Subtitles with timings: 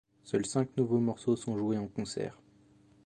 [0.23, 2.35] Seuls cinq nouveaux morceaux sont joués en concert.